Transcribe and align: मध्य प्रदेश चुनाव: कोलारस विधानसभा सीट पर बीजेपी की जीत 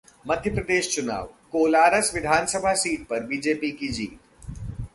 मध्य 0.27 0.49
प्रदेश 0.49 0.89
चुनाव: 0.95 1.25
कोलारस 1.51 2.11
विधानसभा 2.15 2.73
सीट 2.73 3.05
पर 3.07 3.23
बीजेपी 3.23 3.71
की 3.71 3.87
जीत 3.89 4.19